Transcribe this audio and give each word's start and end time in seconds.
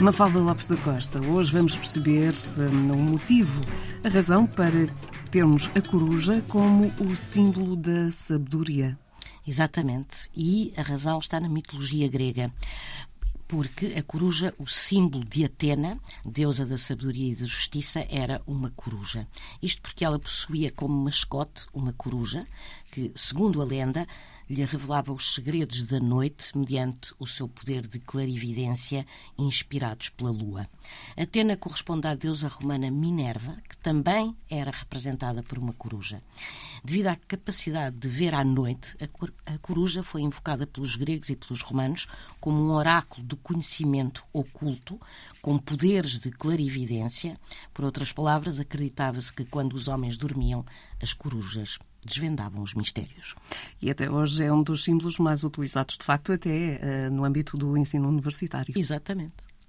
Mafalda 0.00 0.38
Lopes 0.38 0.68
da 0.68 0.76
Costa, 0.76 1.20
hoje 1.20 1.50
vamos 1.50 1.76
perceber 1.76 2.34
hum, 2.58 2.92
o 2.92 2.96
motivo, 2.98 3.60
a 4.04 4.08
razão 4.08 4.46
para 4.46 4.86
termos 5.30 5.70
a 5.74 5.80
coruja 5.80 6.44
como 6.48 6.92
o 7.00 7.16
símbolo 7.16 7.74
da 7.74 8.10
sabedoria. 8.10 8.98
Exatamente. 9.46 10.28
E 10.36 10.72
a 10.76 10.82
razão 10.82 11.18
está 11.18 11.40
na 11.40 11.48
mitologia 11.48 12.08
grega 12.08 12.52
porque 13.48 13.94
a 13.96 14.02
coruja, 14.02 14.52
o 14.58 14.66
símbolo 14.66 15.24
de 15.24 15.44
Atena, 15.44 15.98
deusa 16.24 16.66
da 16.66 16.76
sabedoria 16.76 17.32
e 17.32 17.36
da 17.36 17.46
justiça, 17.46 18.04
era 18.10 18.42
uma 18.46 18.70
coruja. 18.70 19.26
Isto 19.62 19.82
porque 19.82 20.04
ela 20.04 20.18
possuía 20.18 20.70
como 20.70 21.04
mascote 21.04 21.66
uma 21.72 21.92
coruja 21.92 22.46
que, 22.90 23.12
segundo 23.14 23.62
a 23.62 23.64
lenda, 23.64 24.06
lhe 24.48 24.64
revelava 24.64 25.12
os 25.12 25.34
segredos 25.34 25.82
da 25.82 25.98
noite 25.98 26.56
mediante 26.56 27.12
o 27.18 27.26
seu 27.26 27.48
poder 27.48 27.86
de 27.86 27.98
clarividência 27.98 29.06
inspirados 29.38 30.08
pela 30.08 30.30
lua. 30.30 30.66
Atena 31.16 31.56
corresponde 31.56 32.06
à 32.06 32.14
deusa 32.14 32.48
romana 32.48 32.90
Minerva, 32.90 33.56
que 33.68 33.76
também 33.78 34.36
era 34.48 34.70
representada 34.70 35.42
por 35.42 35.58
uma 35.58 35.72
coruja. 35.72 36.22
Devido 36.84 37.08
à 37.08 37.16
capacidade 37.16 37.96
de 37.96 38.08
ver 38.08 38.34
à 38.34 38.44
noite, 38.44 38.96
a 39.44 39.58
coruja 39.58 40.02
foi 40.02 40.22
invocada 40.22 40.66
pelos 40.66 40.94
gregos 40.94 41.28
e 41.28 41.36
pelos 41.36 41.62
romanos 41.62 42.06
como 42.40 42.62
um 42.62 42.70
oráculo 42.70 43.26
do 43.26 43.36
conhecimento 43.36 44.24
oculto, 44.32 45.00
com 45.42 45.58
poderes 45.58 46.18
de 46.18 46.30
clarividência. 46.30 47.38
Por 47.74 47.84
outras 47.84 48.12
palavras, 48.12 48.60
acreditava-se 48.60 49.32
que 49.32 49.44
quando 49.44 49.74
os 49.74 49.88
homens 49.88 50.16
dormiam, 50.16 50.64
as 51.02 51.12
corujas 51.12 51.78
desvendavam 52.06 52.62
os 52.62 52.72
mistérios. 52.74 53.34
E 53.82 53.90
até 53.90 54.10
hoje 54.10 54.44
é 54.44 54.52
um 54.52 54.62
dos 54.62 54.84
símbolos 54.84 55.18
mais 55.18 55.44
utilizados, 55.44 55.98
de 55.98 56.04
facto, 56.04 56.32
até 56.32 56.80
uh, 56.80 57.12
no 57.12 57.24
âmbito 57.24 57.56
do 57.56 57.76
ensino 57.76 58.08
universitário. 58.08 58.72
Exatamente. 58.76 59.34